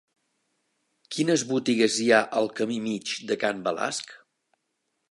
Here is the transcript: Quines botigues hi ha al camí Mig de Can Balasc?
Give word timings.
Quines 1.15 1.43
botigues 1.51 1.99
hi 2.05 2.09
ha 2.15 2.23
al 2.41 2.51
camí 2.61 2.79
Mig 2.87 3.13
de 3.33 3.39
Can 3.45 3.63
Balasc? 3.69 4.19